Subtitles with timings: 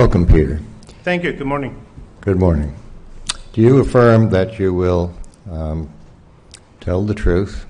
[0.00, 0.58] Welcome, Peter.
[1.02, 1.34] Thank you.
[1.34, 1.78] Good morning.
[2.22, 2.74] Good morning.
[3.52, 5.14] Do you affirm that you will
[5.50, 5.90] um,
[6.80, 7.66] tell the truth,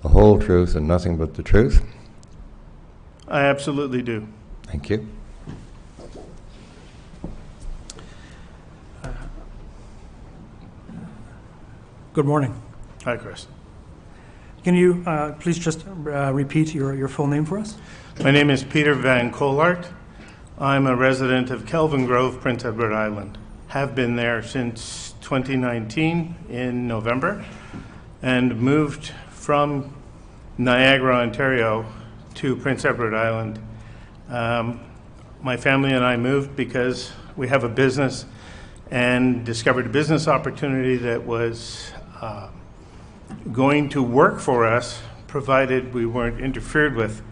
[0.00, 1.82] the whole truth, and nothing but the truth?
[3.28, 4.26] I absolutely do.
[4.62, 5.06] Thank you.
[12.14, 12.58] Good morning.
[13.04, 13.48] Hi, Chris.
[14.62, 17.76] Can you uh, please just uh, repeat your, your full name for us?
[18.20, 19.88] My name is Peter Van Caulert.
[20.56, 23.38] I'm a resident of Kelvin Grove, Prince Edward Island.
[23.66, 27.44] Have been there since 2019 in November
[28.22, 29.92] and moved from
[30.56, 31.84] Niagara, Ontario
[32.34, 33.58] to Prince Edward Island.
[34.28, 34.78] Um,
[35.42, 38.24] my family and I moved because we have a business
[38.92, 42.48] and discovered a business opportunity that was uh,
[43.50, 47.22] going to work for us, provided we weren't interfered with.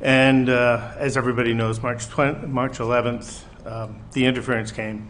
[0.00, 5.08] And uh, as everybody knows, March 20, March 11th, um, the interference came,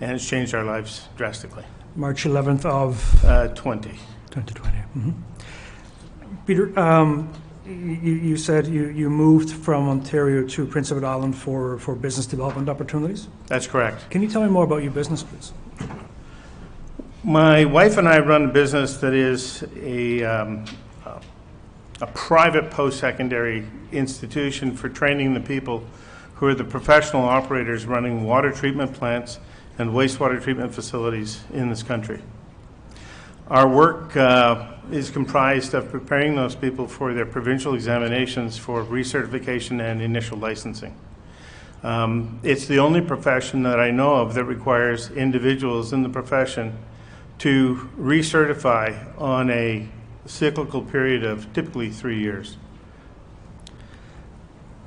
[0.00, 1.64] and it's changed our lives drastically.
[1.94, 3.90] March 11th of Uh, 20.
[4.30, 4.76] 2020.
[4.98, 5.14] Mhm.
[6.46, 7.30] Peter, um,
[7.66, 12.26] you, you said you, you moved from Ontario to Prince Edward Island for, for business
[12.26, 13.28] development opportunities.
[13.46, 14.08] That's correct.
[14.10, 15.52] Can you tell me more about your business, please?
[17.24, 20.64] My wife and I run a business that is a, um,
[22.00, 25.84] a private post-secondary institution for training the people
[26.34, 29.38] who are the professional operators running water treatment plants
[29.78, 32.20] and wastewater treatment facilities in this country.
[33.48, 39.80] Our work uh, is comprised of preparing those people for their provincial examinations for recertification
[39.80, 40.94] and initial licensing.
[41.82, 46.76] Um, It's the only profession that I know of that requires individuals in the profession
[47.38, 49.88] to recertify on a
[50.26, 52.56] cyclical period of typically three years.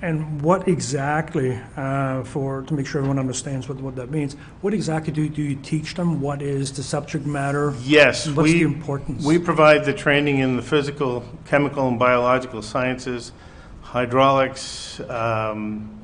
[0.01, 4.73] And what exactly, uh, for to make sure everyone understands what, what that means, what
[4.73, 6.21] exactly do, do you teach them?
[6.21, 7.73] What is the subject matter?
[7.81, 9.25] Yes, what's we, the importance?
[9.25, 13.33] we provide the training in the physical, chemical, and biological sciences,
[13.81, 15.99] hydraulics, um,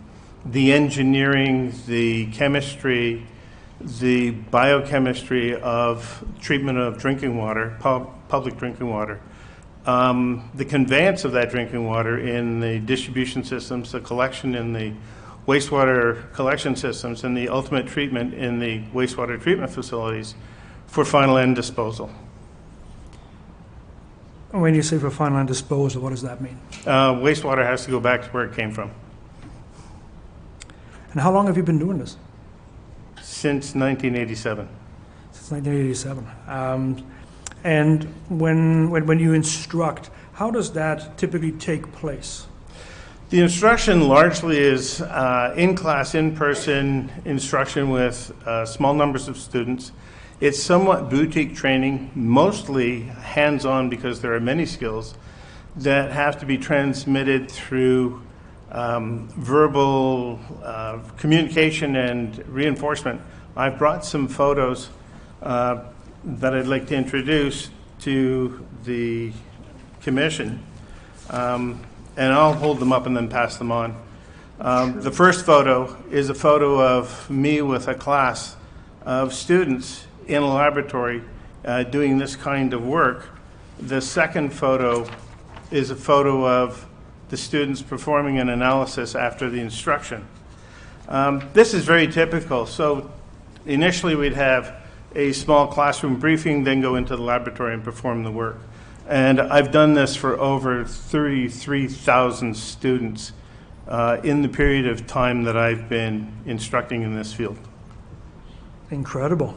[0.46, 3.26] the engineering, the chemistry,
[3.82, 9.20] the biochemistry of treatment of drinking water, pub, public drinking water,
[9.86, 14.94] um, the conveyance of that drinking water in the distribution systems, the collection in the
[15.48, 20.34] wastewater collection systems, and the ultimate treatment in the wastewater treatment facilities
[20.88, 22.10] for final end disposal.
[24.52, 26.58] When you say for final end disposal, what does that mean?
[26.86, 28.90] Uh, wastewater has to go back to where it came from.
[31.12, 32.18] And how long have you been doing this?
[33.36, 34.66] Since 1987.
[35.34, 36.26] Since 1987.
[36.48, 37.06] Um,
[37.66, 42.48] and when, when, when you instruct, how does that typically take place?
[43.30, 49.36] The instruction largely is uh, in class, in person instruction with uh, small numbers of
[49.36, 49.92] students.
[50.40, 55.14] It's somewhat boutique training, mostly hands on because there are many skills
[55.76, 58.22] that have to be transmitted through
[58.76, 63.22] um, verbal uh, communication and reinforcement.
[63.56, 64.90] I've brought some photos
[65.42, 65.86] uh,
[66.26, 67.70] that I'd like to introduce
[68.02, 69.32] to the
[70.02, 70.62] commission.
[71.30, 71.82] Um,
[72.18, 73.96] and I'll hold them up and then pass them on.
[74.60, 78.58] Um, the first photo is a photo of me with a class
[79.06, 81.24] of students in a laboratory
[81.64, 83.30] uh, doing this kind of work.
[83.80, 85.08] The second photo
[85.72, 86.85] is a photo of
[87.30, 90.26] the students performing an analysis after the instruction.
[91.08, 92.66] Um, this is very typical.
[92.66, 93.12] So
[93.66, 94.76] initially, we'd have
[95.16, 98.58] a small classroom briefing, then go into the laboratory and perform the work.
[99.08, 103.34] And I've done this for over 33,000 students
[103.88, 107.58] uh, in the period of time that I've been instructing in this field.
[108.90, 109.56] Incredible.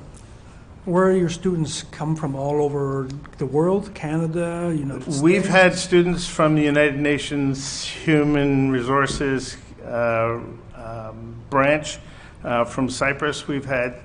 [0.89, 5.21] Where your students come from all over the world, Canada, United States?
[5.21, 10.41] We've had students from the United Nations Human Resources uh,
[10.75, 11.99] um, branch
[12.43, 13.47] uh, from Cyprus.
[13.47, 14.01] We've had,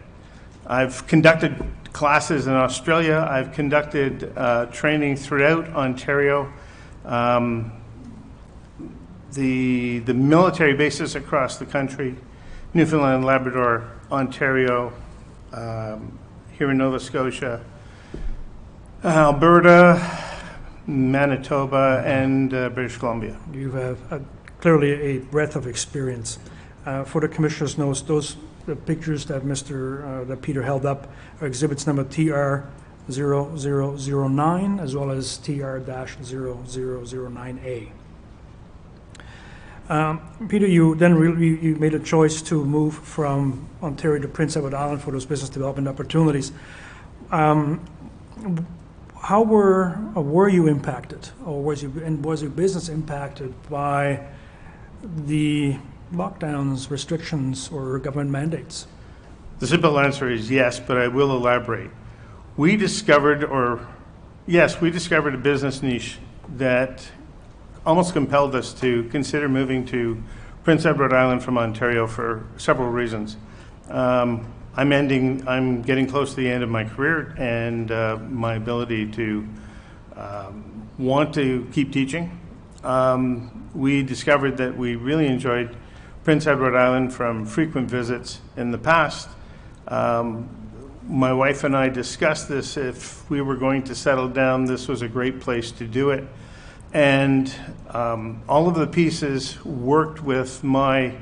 [0.68, 1.56] I've conducted
[1.94, 3.26] classes in Australia.
[3.32, 6.52] I've conducted uh, training throughout Ontario.
[7.06, 7.72] Um,
[9.32, 12.18] the, the military bases across the country,
[12.74, 14.92] Newfoundland, Labrador, Ontario,
[15.54, 16.20] um,
[16.64, 17.60] here in Nova Scotia,
[19.04, 20.00] Alberta,
[20.88, 23.38] Manitoba, and uh, British Columbia.
[23.52, 24.20] You have uh,
[24.62, 26.40] clearly a breadth of experience.
[26.86, 30.06] Uh, for the commissioner's notes, those the pictures that Mr.
[30.06, 31.12] Uh, that Peter held up
[31.42, 32.66] are exhibits number TR
[33.12, 37.92] 0009 as well as TR 0009A.
[39.90, 44.56] Um, Peter, you then really, you- made a choice to move from Ontario to Prince
[44.56, 46.52] Edward Island for those business development opportunities.
[47.32, 47.82] Um,
[49.22, 54.20] How were, were you impacted, or was you, and was your business impacted by
[55.02, 55.78] the
[56.14, 58.86] lockdowns, restrictions, or government mandates?
[59.60, 61.90] The simple answer is yes, but I will elaborate.
[62.58, 63.80] We discovered, or
[64.46, 66.18] yes, we discovered a business niche
[66.58, 67.08] that
[67.86, 70.22] almost compelled us to consider moving to
[70.64, 73.36] Prince Edward Island from Ontario for several reasons.
[73.90, 78.56] Um, I'm ending, I'm getting close to the end of my career and uh, my
[78.56, 79.48] ability to
[80.16, 82.40] um, want to keep teaching.
[82.84, 85.76] Um, we discovered that we really enjoyed
[86.24, 89.28] Prince Edward Island from frequent visits in the past.
[89.90, 90.50] Um,
[91.06, 92.78] my wife and I discussed this.
[92.78, 96.24] If we were going to settle down, this was a great place to do it.
[96.94, 97.54] And
[97.90, 101.16] um, all of the pieces worked with my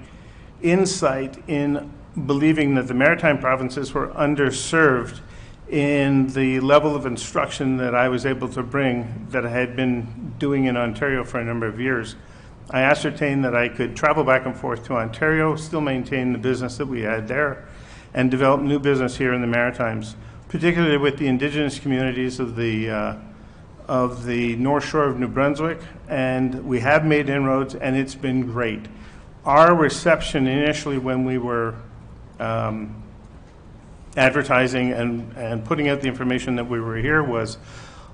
[0.62, 1.91] insight in
[2.25, 5.21] believing that the maritime provinces were underserved
[5.69, 10.33] in the level of instruction that I was able to bring that I had been
[10.38, 12.17] doing in Ontario for a number of years.
[12.69, 16.77] I ascertained that I could travel back and forth to Ontario, still maintain the business
[16.77, 17.65] that we had there,
[18.13, 20.17] and develop new business here in the Maritimes,
[20.50, 23.15] particularly with the indigenous communities of the uh,
[23.88, 25.80] of the North Shore of New Brunswick.
[26.07, 28.86] And we have made inroads, and it's been great.
[29.45, 31.75] Our reception initially, when we were
[32.39, 33.01] um,
[34.16, 37.57] advertising and, and putting out the information that we were here was,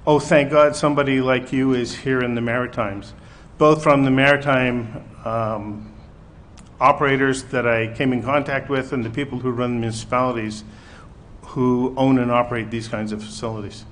[0.06, 3.14] oh, thank God somebody like you is here in the Maritimes,
[3.58, 5.94] both from the maritime um,
[6.80, 10.64] operators that I came in contact with and the people who run the municipalities
[11.42, 13.86] who own and operate these kinds of facilities.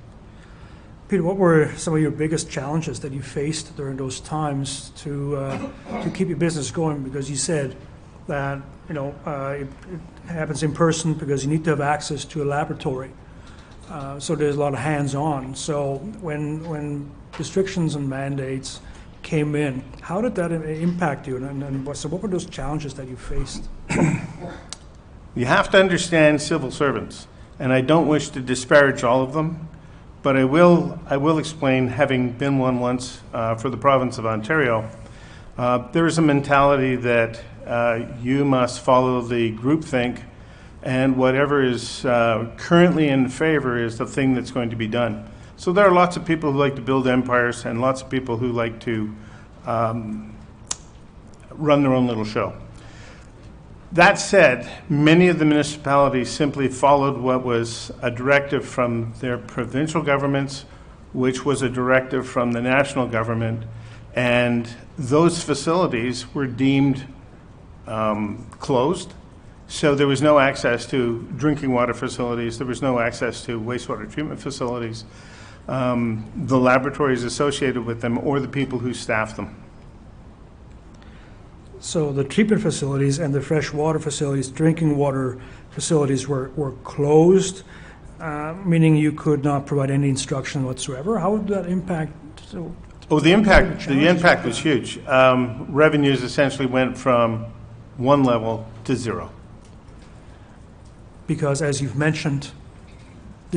[1.08, 5.36] Peter, what were some of your biggest challenges that you faced during those times to
[5.36, 7.04] uh, to keep your business going?
[7.04, 7.76] Because you said
[8.26, 12.24] that you know uh, it, it happens in person because you need to have access
[12.24, 13.12] to a laboratory.
[13.88, 15.54] Uh, so there's a lot of hands-on.
[15.54, 17.08] So when when
[17.38, 18.80] restrictions and mandates
[19.22, 21.36] came in, how did that impact you?
[21.36, 23.68] And, and what, so what were those challenges that you faced?
[25.36, 29.68] You have to understand civil servants, and I don't wish to disparage all of them,
[30.26, 34.26] but I will, I will explain, having been one once uh, for the province of
[34.26, 34.90] Ontario,
[35.56, 40.24] uh, there is a mentality that uh, you must follow the groupthink,
[40.82, 45.30] and whatever is uh, currently in favor is the thing that's going to be done.
[45.56, 48.36] So there are lots of people who like to build empires, and lots of people
[48.36, 49.14] who like to
[49.64, 50.36] um,
[51.52, 52.52] run their own little show.
[53.96, 60.02] That said, many of the municipalities simply followed what was a directive from their provincial
[60.02, 60.66] governments,
[61.14, 63.62] which was a directive from the national government,
[64.14, 67.06] and those facilities were deemed
[67.86, 69.14] um, closed.
[69.66, 74.12] So there was no access to drinking water facilities, there was no access to wastewater
[74.12, 75.06] treatment facilities,
[75.68, 79.56] um, the laboratories associated with them, or the people who staff them.
[81.86, 85.38] So the treatment facilities and the fresh water facilities, drinking water
[85.70, 87.62] facilities were, were closed,
[88.18, 91.20] uh, meaning you could not provide any instruction whatsoever.
[91.20, 92.10] How would that impact?
[92.50, 92.74] So,
[93.08, 94.98] Oh, the impact, the impact was huge.
[95.06, 97.46] Um, Revenues essentially went from
[97.98, 99.30] one level to zero.
[101.28, 102.50] because as you've mentioned,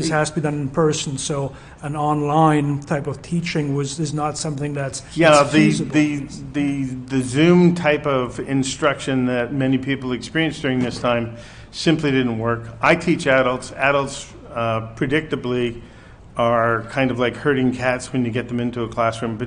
[0.02, 1.18] this has to be done in person.
[1.18, 6.18] So an online type of teaching was is not something that's Yeah, that's the, the,
[6.54, 11.38] the, the Zoom type of instruction that many people experienced during this time
[11.72, 12.68] simply didn't work.
[12.82, 13.72] I teach adults.
[13.74, 15.82] Adults uh, predictably
[16.36, 19.38] are kind of like herding cats when you get them into a classroom,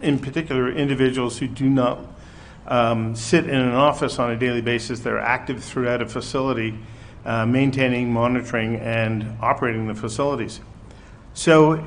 [0.00, 1.98] in particular, individuals who do not
[2.66, 5.00] um, sit in an office on a daily basis.
[5.00, 6.78] They're active throughout a facility,
[7.26, 10.60] uh, maintaining, monitoring, and operating the facilities.
[11.34, 11.84] So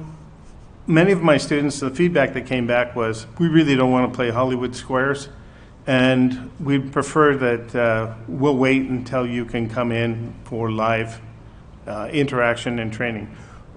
[0.85, 4.15] many of my students, the feedback that came back was, we really don't want to
[4.15, 5.29] play Hollywood Squares,
[5.87, 11.21] and we prefer that uh, we'll wait until you can come in for live
[11.87, 13.25] uh, interaction and training,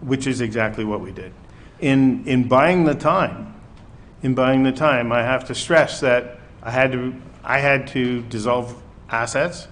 [0.01, 1.33] which is exactly what we did.
[1.81, 3.55] In in buying the time,
[4.23, 7.15] in buying the time, I have to stress that I had to
[7.45, 9.69] I had to dissolve assets,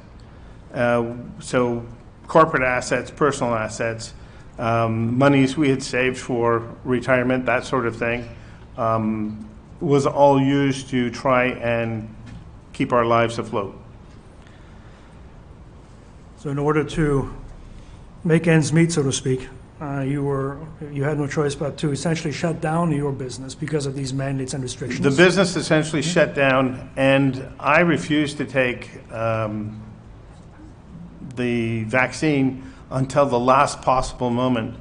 [0.74, 1.84] uh, so
[2.26, 4.14] corporate assets, personal assets,
[4.58, 8.28] um, monies we had saved for retirement, that sort of thing,
[8.76, 9.48] um,
[9.80, 12.14] was all used to try and
[12.72, 13.76] keep our lives afloat.
[16.36, 17.34] so in order to
[18.22, 19.48] make ends meet, so to speak,
[19.80, 20.58] uh, you were
[20.92, 24.52] you had no choice but to essentially shut down your business because of these mandates
[24.52, 25.00] and restrictions.
[25.00, 29.80] The business essentially shut down, and I refused to take um,
[31.37, 34.76] the vaccine until the last possible moment.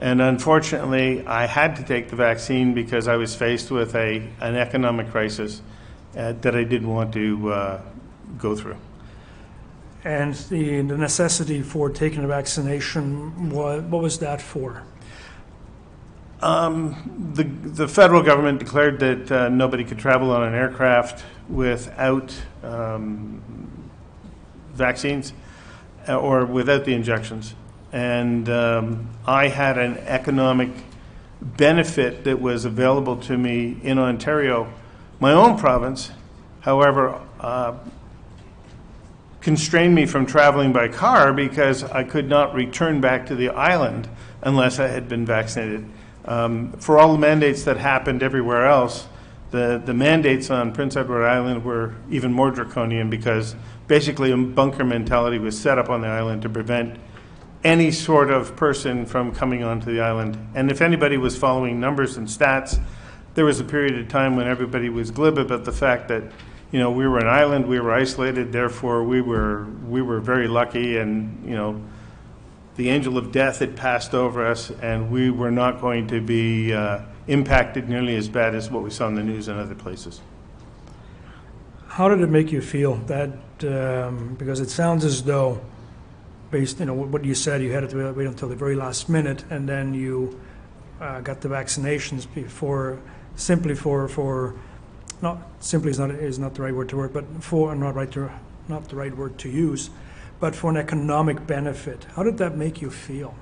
[0.00, 4.54] And unfortunately, I had to take the vaccine because I was faced with a, an
[4.54, 5.60] economic crisis
[6.16, 7.80] uh, that I didn't want to uh,
[8.38, 8.76] go through.
[10.04, 14.84] and the, the necessity for taking the vaccination, what, what was that for?
[16.40, 22.32] Um, the, the federal government declared that uh, nobody could travel on an aircraft without
[22.62, 23.42] um,
[24.72, 25.32] vaccines
[26.08, 27.54] or without the injections.
[27.92, 30.70] And um, I had an economic
[31.40, 34.72] benefit that was available to me in Ontario.
[35.20, 36.10] My own province,
[36.60, 37.78] however, uh,
[39.40, 44.08] constrained me from traveling by car because I could not return back to the island
[44.42, 45.88] unless I had been vaccinated.
[46.24, 49.06] Um, for all the mandates that happened everywhere else,
[49.50, 53.54] the, the mandates on Prince Edward Island were even more draconian because
[53.88, 57.00] basically a bunker mentality was set up on the island to prevent
[57.64, 60.38] any sort of person from coming onto the island.
[60.54, 62.80] And if anybody was following numbers and stats,
[63.34, 66.22] there was a period of time when everybody was glib about the fact that
[66.70, 70.46] you know we were an island, we were isolated, therefore we were we were very
[70.46, 71.82] lucky, and you know
[72.76, 76.72] the angel of death had passed over us, and we were not going to be
[76.72, 80.20] uh, impacted nearly as bad as what we saw in the news and other places.
[81.88, 83.30] How did it make you feel that?
[83.64, 85.60] Um, because it sounds as though,
[86.50, 89.44] based you know what you said, you had to wait until the very last minute,
[89.50, 90.38] and then you
[91.00, 92.98] uh, got the vaccinations before,
[93.36, 94.54] simply for for,
[95.22, 98.10] not simply is not is not the right word to word, but for not right
[98.12, 98.30] to
[98.68, 99.90] not the right word to use,
[100.40, 102.06] but for an economic benefit.
[102.14, 103.34] How did that make you feel?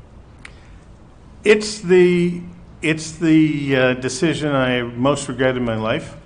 [1.45, 2.43] It's the
[2.83, 6.17] it's the uh, decision I most regret in my life.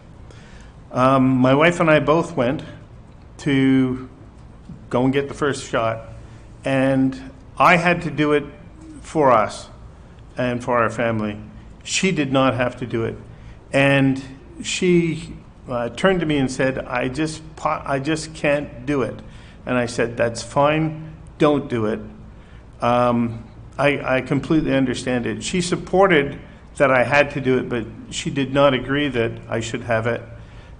[0.93, 2.63] Um, my wife and I both went
[3.41, 4.09] to
[4.89, 6.09] go and get the first shot,
[6.65, 8.45] and I had to do it
[9.03, 9.69] for us
[10.37, 11.39] and for our family.
[11.85, 13.17] She did not have to do it,
[13.73, 14.23] and
[14.63, 15.35] she
[15.69, 19.19] uh, turned to me and said, "I just I just can't do it,"
[19.67, 21.15] and I said, "That's fine.
[21.39, 22.01] Don't do it."
[22.81, 23.45] Um,
[23.79, 25.43] I, I completely understand it.
[25.43, 26.39] She supported
[26.77, 30.07] that I had to do it, but she did not agree that I should have
[30.07, 30.23] it.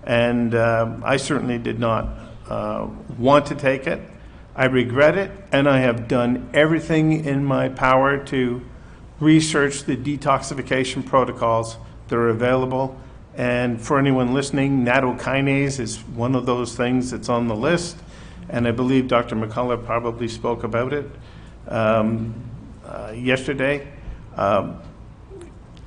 [0.05, 2.20] And um, I certainly did not
[2.51, 2.89] uh,
[3.19, 4.01] want to take it.
[4.55, 8.61] I regret it, and I have done everything in my power to
[9.21, 11.77] research the detoxification protocols
[12.09, 12.99] that are available.
[13.37, 17.97] And for anyone listening, nattokinase is one of those things that's on the list.
[18.49, 19.37] And I believe Dr.
[19.37, 21.09] McCullough probably spoke about it.
[21.69, 22.35] Um,
[22.85, 23.87] uh, yesterday.
[24.37, 24.81] Um,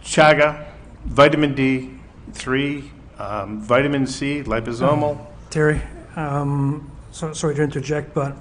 [0.03, 0.65] chaga,
[1.05, 2.89] vitamin D3,
[3.19, 5.19] um, vitamin C, liposomal.
[5.49, 5.81] Terry,
[6.15, 8.35] um, so, sorry to interject, but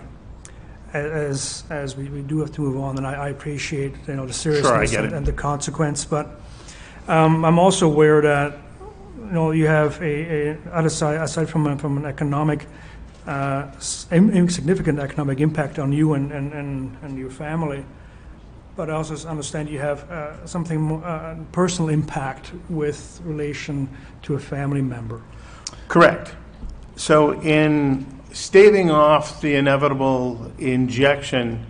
[0.92, 4.26] as as we, we do have to move on, and I, I appreciate you know
[4.26, 6.40] the seriousness get and, and the consequence, but
[7.08, 8.58] um, I'm also aware that
[9.18, 12.66] you know you have a, a other side aside from a, from an economic
[13.26, 13.70] uh,
[14.10, 17.84] insignificant economic impact on you and, and, and, and your family.
[18.74, 23.88] But I also understand you have uh, something more, uh, personal impact with relation
[24.22, 25.22] to a family member.
[25.88, 26.34] Correct.
[27.02, 31.66] So, in staving off the inevitable injection,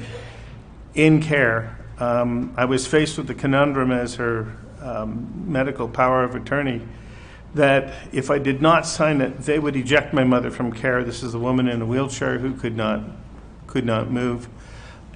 [0.95, 1.79] in care.
[1.99, 6.83] Um, I was faced with the conundrum as her um, medical power of attorney
[7.55, 11.05] that if I did not sign it, they would eject my mother from care.
[11.05, 13.03] This is a woman in a wheelchair who could not
[13.67, 14.49] could not move,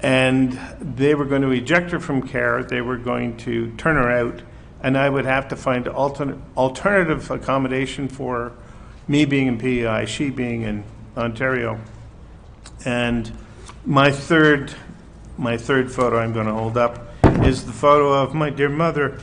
[0.03, 2.63] and they were going to eject her from care.
[2.63, 4.43] They were going to turn her out,
[4.83, 8.53] and I would have to find alternate alternative accommodation for
[9.09, 10.85] me being in PEI, she being in
[11.17, 11.81] Ontario,
[12.85, 13.31] and
[13.85, 14.75] my third
[15.39, 17.09] my third photo I'm going to hold up
[17.45, 19.21] is the photo of my dear mother.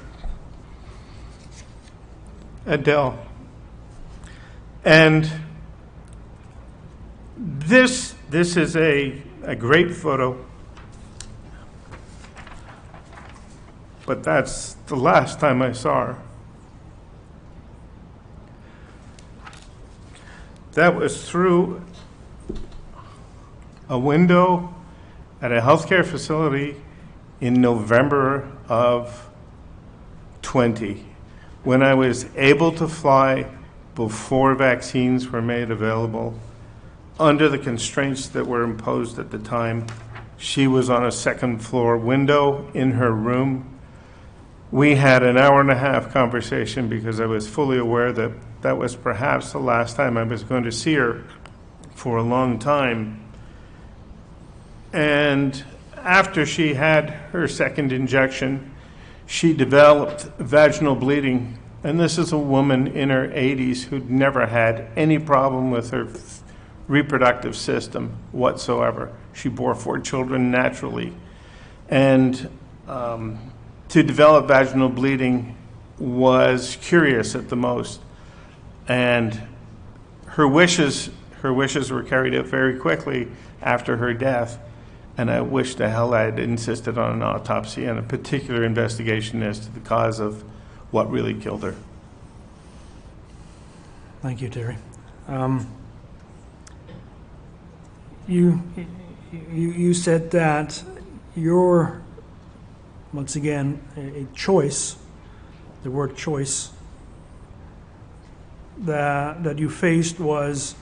[2.65, 3.18] Adele.
[4.86, 5.30] And
[7.38, 10.46] This, this is a, a great photo.
[14.05, 16.17] But that's the last time I saw her.
[20.74, 21.83] That was through
[23.88, 24.74] a window
[25.41, 26.75] at a healthcare facility
[27.39, 29.29] in November of
[30.41, 31.05] 20,
[31.63, 33.45] when I was able to fly
[33.95, 36.39] before vaccines were made available,
[37.19, 39.86] under the constraints that were imposed at the time.
[40.38, 43.73] She was on a second floor window in her room.
[44.74, 48.32] We had an hour and a half conversation because I was fully aware that
[48.63, 51.24] that was perhaps the last time I was going to see her
[51.94, 53.24] for a long time.
[54.92, 55.63] And
[55.96, 58.74] after she had her second injection,
[59.27, 61.60] she developed vaginal bleeding.
[61.84, 66.08] And this is a woman in her 80s who'd never had any problem with her
[66.88, 69.13] reproductive system whatsoever.
[69.34, 71.13] She bore four children naturally.
[71.89, 72.50] And
[72.88, 73.52] um,
[73.93, 75.55] to develop vaginal bleeding
[76.00, 78.01] was curious at the most.
[78.88, 79.39] And
[80.25, 83.27] her wishes, her wishes were carried out very quickly
[83.62, 84.57] after her death.
[85.15, 89.43] And I wish the hell I had insisted on an autopsy and a particular investigation
[89.43, 90.43] as to the cause of
[90.89, 91.75] what really killed her.
[94.23, 94.77] Thank you, Terry.
[95.27, 95.67] Um,
[98.27, 98.63] You,
[99.31, 100.81] you, you said that
[101.35, 102.01] your,
[103.13, 104.96] once again, a choice,
[105.84, 106.72] the word choice,
[108.79, 110.75] that, that you faced was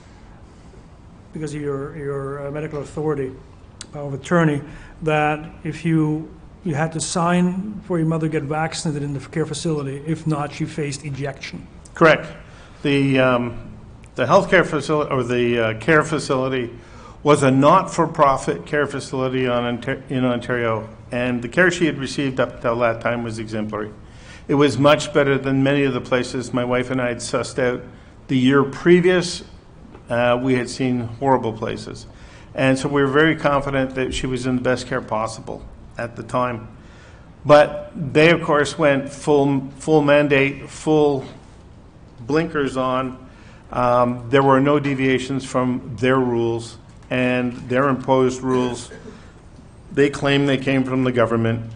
[1.32, 3.32] because of your, your uh, medical authority,
[3.92, 4.62] power of attorney,
[5.02, 6.32] that if you,
[6.64, 10.26] you had to sign for your mother to get vaccinated in the care facility, if
[10.26, 11.66] not, she faced ejection.
[11.94, 12.26] Correct.
[12.82, 13.72] The, um,
[14.14, 16.70] the healthcare facility, or the uh, care facility,
[17.22, 22.60] was a not-for-profit care facility on, in Ontario, and the care she had received up
[22.60, 23.92] till that time was exemplary.
[24.48, 27.58] It was much better than many of the places my wife and I had sussed
[27.62, 27.82] out.
[28.26, 29.44] The year previous,
[30.08, 32.06] uh, we had seen horrible places.
[32.54, 35.64] And so we were very confident that she was in the best care possible
[35.96, 36.68] at the time.
[37.44, 41.24] But they, of course, went full, full mandate, full
[42.20, 43.28] blinkers on.
[43.70, 46.78] Um, there were no deviations from their rules
[47.12, 48.90] and their imposed rules.
[49.92, 51.70] They claim they came from the government.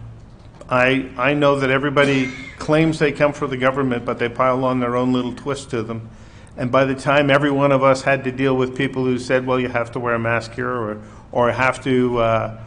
[0.66, 4.80] I, I know that everybody claims they come from the government, but they pile on
[4.80, 6.08] their own little twist to them.
[6.56, 9.46] And by the time every one of us had to deal with people who said,
[9.46, 12.60] well, you have to wear a mask here or, or have to uh,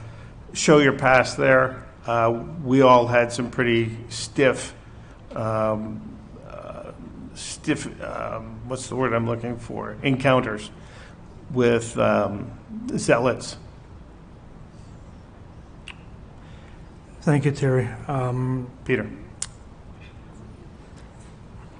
[0.53, 4.75] show your pass there, uh, we all had some pretty stiff
[5.35, 6.09] um,
[7.33, 9.95] stiff, um, what's the word I'm looking for?
[10.03, 10.69] Encounters
[11.51, 12.51] with um,
[12.97, 13.57] zealots.
[17.21, 17.87] Thank you, Terry.
[18.07, 19.09] Um, Peter.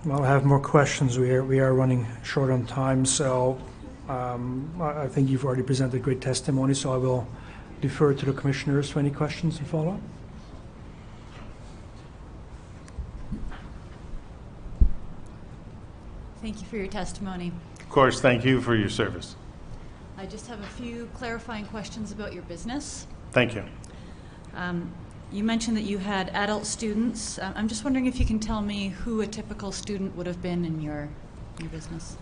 [0.06, 1.18] Well, I have more questions.
[1.18, 3.60] We are, we are running short on time, so
[4.08, 7.28] um, I I think you've already presented great testimony, so I will
[7.82, 10.00] defer to the commissioners for any questions and follow-up.
[16.42, 17.52] Thank you for your testimony.
[17.80, 19.36] Of course, thank you for your service.
[20.20, 23.08] I just have a few clarifying questions about your business.
[23.32, 23.64] Thank you.
[24.54, 24.92] Um,
[25.32, 27.40] You mentioned that you had adult students.
[27.40, 30.42] Uh, I'm just wondering if you can tell me who a typical student would have
[30.42, 31.08] been in your,
[31.62, 32.18] your business.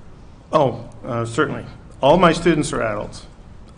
[0.51, 1.65] Oh, uh, certainly.
[1.99, 3.25] All my students are adults.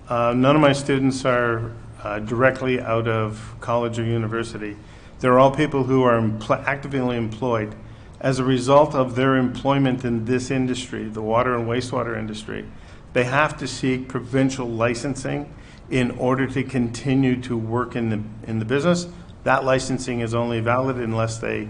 [0.09, 1.71] Uh, none of my students are
[2.03, 4.75] uh, directly out of college or university.
[5.21, 7.73] They're all people who are empl- actively employed
[8.19, 12.65] as a result of their employment in this industry, the water and wastewater industry.
[13.13, 15.53] They have to seek provincial licensing
[15.89, 19.07] in order to continue to work in the, in the business.
[19.43, 21.67] That licensing is only valid unless they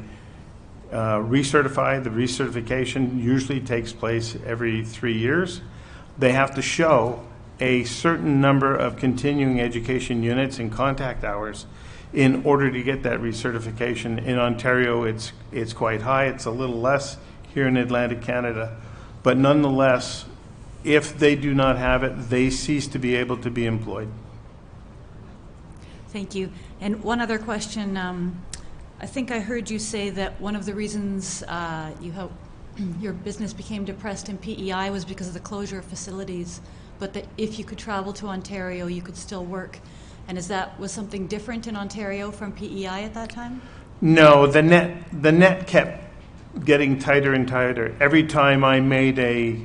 [0.91, 2.03] uh, recertify.
[2.03, 5.61] The recertification usually takes place every three years.
[6.17, 7.25] They have to show
[7.59, 11.65] a certain number of continuing education units and contact hours
[12.13, 14.23] in order to get that recertification.
[14.25, 16.25] In Ontario, it's, it's quite high.
[16.25, 17.17] It's a little less
[17.53, 18.77] here in Atlantic Canada.
[19.21, 20.25] But nonetheless,
[20.83, 24.09] if they do not have it, they cease to be able to be employed.
[26.09, 26.51] Thank you.
[26.81, 27.97] And one other question.
[27.97, 28.41] Um,
[28.99, 32.31] I think I heard you say that one of the reasons uh, you hope
[32.99, 36.61] your business became depressed in PEI was because of the closure of facilities,
[36.97, 39.79] but that if you could travel to Ontario, you could still work.
[40.27, 43.61] And is that was something different in Ontario from PEI at that time?
[44.01, 46.03] No, the net the net kept
[46.65, 47.95] getting tighter and tighter.
[47.99, 49.59] Every time I made a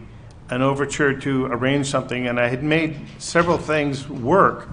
[0.54, 4.68] an overture to arrange something, and I had made several things work.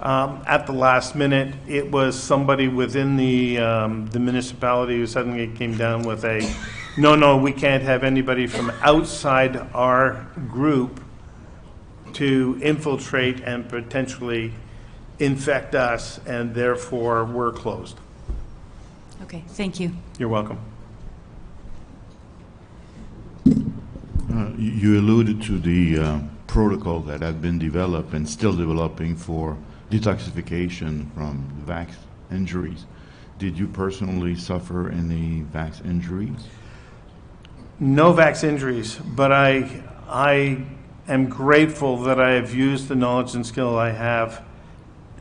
[0.00, 5.48] Um, at the last minute, it was somebody within the, um, the municipality who suddenly
[5.48, 6.40] came down with a,
[6.96, 11.02] no, no, we can't have anybody from outside our group
[12.14, 14.54] to infiltrate and potentially
[15.18, 17.98] infect us, and therefore we're closed.
[19.22, 19.92] Okay, thank you.
[20.18, 20.58] You're welcome.
[24.32, 29.56] Uh, You alluded to the uh, protocol that had been developed and still developing for
[29.90, 31.94] detoxification from vax
[32.30, 32.86] injuries.
[33.38, 36.48] Did you personally suffer any vax injuries?
[37.78, 40.64] No vax injuries, but I, I
[41.06, 44.42] am grateful that I have used the knowledge and skill I have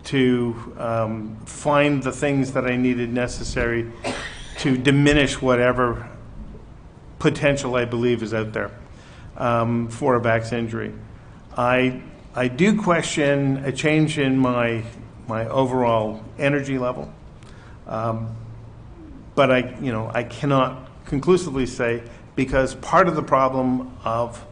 [0.06, 3.91] to um, find the things that I needed necessary
[4.60, 6.10] to diminish whatever
[7.20, 8.72] potential I believe is out there
[9.38, 10.93] um, for a back injury.
[11.58, 12.02] I,
[12.34, 14.84] I do question a change in my,
[15.28, 17.13] my overall energy level.
[17.88, 18.36] Um,
[19.36, 22.04] but I, you know, I cannot conclusively say
[22.36, 24.45] because part of the problem of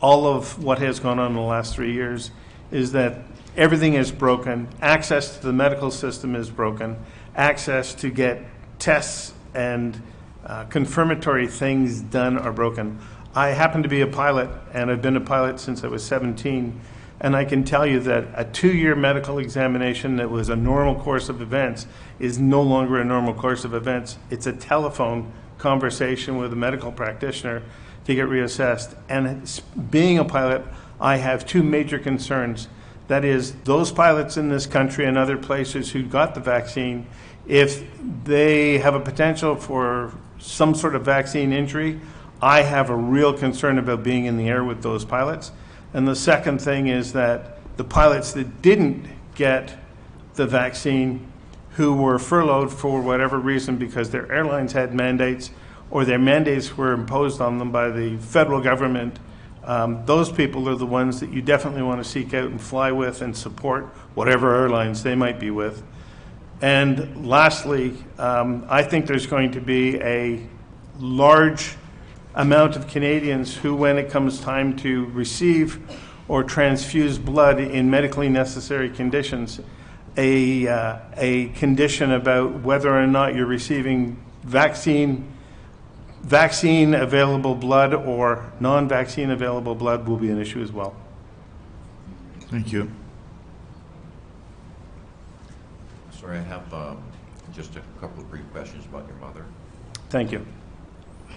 [0.00, 2.30] all of what has gone on in the last three years
[2.70, 3.22] is that
[3.56, 4.68] everything is broken.
[4.80, 6.96] Access to the medical system is broken.
[7.34, 8.42] Access to get
[8.78, 10.00] tests and
[10.44, 12.98] uh, confirmatory things done are broken.
[13.34, 16.80] I happen to be a pilot, and I've been a pilot since I was 17.
[17.20, 20.94] And I can tell you that a two year medical examination that was a normal
[21.02, 21.86] course of events
[22.18, 24.18] is no longer a normal course of events.
[24.30, 27.62] It's a telephone conversation with a medical practitioner
[28.04, 28.96] to get reassessed.
[29.08, 29.50] And
[29.90, 30.62] being a pilot,
[31.00, 32.68] I have two major concerns.
[33.08, 37.06] That is, those pilots in this country and other places who got the vaccine,
[37.46, 37.84] if
[38.24, 42.00] they have a potential for some sort of vaccine injury,
[42.40, 45.50] I have a real concern about being in the air with those pilots.
[45.92, 49.76] And the second thing is that the pilots that didn't get
[50.34, 51.26] the vaccine,
[51.72, 55.50] who were furloughed for whatever reason because their airlines had mandates
[55.90, 59.18] or their mandates were imposed on them by the federal government,
[59.64, 62.90] um, those people are the ones that you definitely want to seek out and fly
[62.90, 65.82] with and support whatever airlines they might be with.
[66.60, 70.44] And lastly, um, I think there's going to be a
[70.98, 71.76] large
[72.34, 75.80] amount of Canadians who, when it comes time to receive
[76.28, 79.60] or transfuse blood in medically necessary conditions,
[80.16, 85.26] a, uh, a condition about whether or not you're receiving vaccine,
[86.22, 90.94] vaccine available blood or non-vaccine available blood will be an issue as well.
[92.50, 92.90] Thank you.
[96.10, 97.02] Sorry, I have um,
[97.54, 99.44] just a couple of brief questions about your mother.
[100.10, 100.44] Thank you.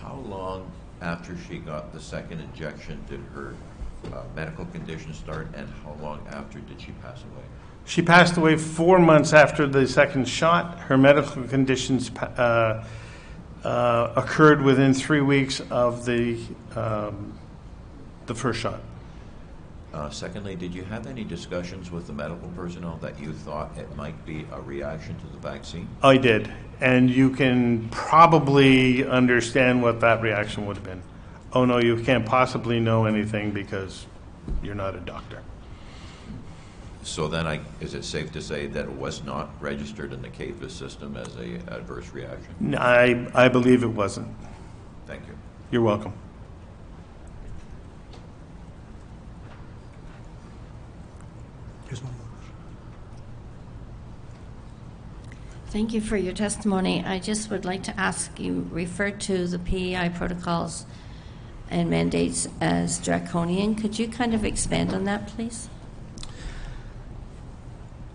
[0.02, 0.72] How long
[1.02, 3.56] after she got the second injection did her
[4.14, 7.44] uh, medical condition start, and how long after did she pass away?
[7.86, 10.80] She passed away four months after the second shot.
[10.80, 12.86] Her medical conditions uh,
[13.64, 16.40] uh, occurred within three weeks of the,
[16.76, 17.38] um,
[18.28, 18.82] the first shot.
[19.94, 23.94] Uh, Secondly, did you have any discussions with the medical personnel that you thought it
[23.96, 25.88] might be a reaction to the vaccine?
[26.02, 31.04] I did, and you can probably understand what that reaction would have been.
[31.52, 34.06] Oh, no, you can't possibly know anything because
[34.64, 35.44] you're not a doctor.
[37.04, 40.30] So then, I, is it safe to say that it was not registered in the
[40.30, 42.76] CAEFISS system as a adverse reaction?
[42.76, 44.30] I, I believe it wasn't.
[45.08, 45.34] Thank you.
[45.72, 46.14] You're welcome.
[51.92, 52.28] Here's one more.
[55.72, 57.04] Thank you for your testimony.
[57.04, 60.86] I just would like to ask, you referred to the PEI protocols
[61.70, 63.76] and mandates as draconian.
[63.76, 65.68] Could you kind of expand on that, please?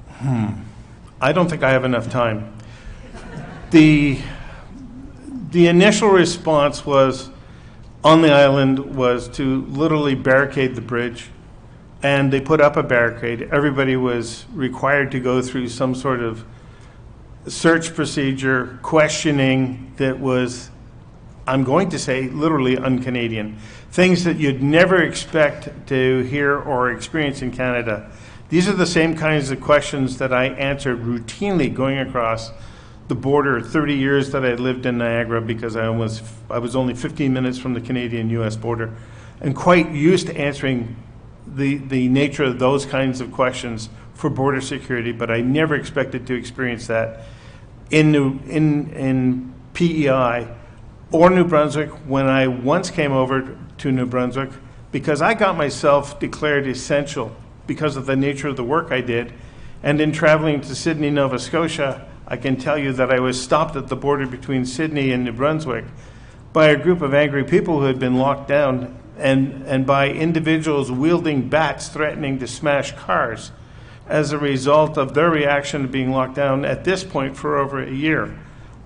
[0.09, 0.63] Hmm.
[1.21, 2.57] I don't think I have enough time.
[3.73, 4.19] The,
[5.51, 7.29] the initial response was,
[8.03, 11.29] on the island, was to literally barricade the bridge.
[12.07, 13.49] And they put up a barricade.
[13.51, 16.45] Everybody was required to go through some sort of
[17.49, 20.71] search procedure, questioning that was,
[21.49, 23.59] I'm going to say, literally un-Canadian.
[23.91, 28.09] Things that you'd never expect to hear or experience in Canada.
[28.51, 32.53] These are the same kinds of questions that I answered routinely going across
[33.09, 36.95] the border 30 years that I lived in Niagara because I almost I was only
[36.95, 38.55] 15 minutes from the Canadian-U.S.
[38.55, 38.95] border,
[39.41, 40.95] and quite used to answering
[41.47, 45.13] the the nature of those kinds of questions for border security.
[45.13, 47.25] But I never expected to experience that
[47.91, 50.49] in New in in PEI
[51.13, 51.91] or New Brunswick.
[52.07, 54.51] When I once came over to New Brunswick,
[54.93, 59.33] because I got myself declared essential because of the nature of the work I did.
[59.83, 63.77] And in traveling to Sydney, Nova Scotia, I can tell you that I was stopped
[63.77, 65.85] at the border between Sydney and New Brunswick
[66.53, 70.91] by a group of angry people who had been locked down and, and by individuals
[70.91, 73.53] wielding bats threatening to smash cars
[74.07, 77.83] as a result of their reaction to being locked down at this point for over
[77.83, 78.39] a year.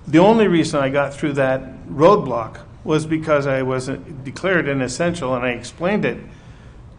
[0.07, 4.81] The only reason I got through that roadblock was because I was uh, declared an
[4.81, 6.19] essential and I explained it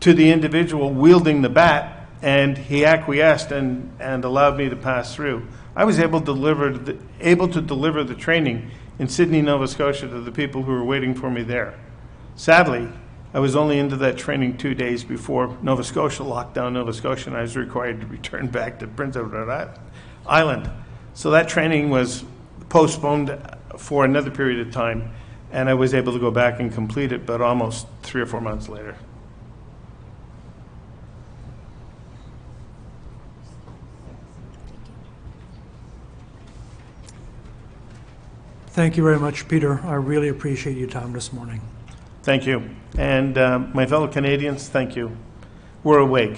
[0.01, 5.15] to the individual wielding the bat, and he acquiesced and, and allowed me to pass
[5.15, 5.47] through.
[5.75, 10.07] I was able to deliver the, able to deliver the training in Sydney, Nova Scotia,
[10.07, 11.79] to the people who were waiting for me there.
[12.35, 12.89] Sadly,
[13.33, 17.29] I was only into that training two days before Nova Scotia locked down Nova Scotia,
[17.29, 19.69] and I was required to return back to Prince Edward
[20.27, 20.69] Island.
[21.13, 22.25] So that training was
[22.69, 23.37] postponed
[23.77, 25.11] for another period of time,
[25.51, 28.41] and I was able to go back and complete it, but almost three or four
[28.41, 28.95] months later.
[38.67, 39.81] Thank you very much, Peter.
[39.81, 41.61] I really appreciate your time this morning.
[42.23, 42.69] Thank you.
[42.97, 45.17] And uh, my fellow Canadians, thank you.
[45.83, 46.37] We're awake.